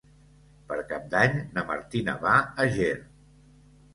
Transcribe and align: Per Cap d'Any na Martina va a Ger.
Per 0.71 0.77
Cap 0.93 1.03
d'Any 1.11 1.35
na 1.57 1.65
Martina 1.67 2.17
va 2.23 2.33
a 2.63 2.65
Ger. 2.79 2.91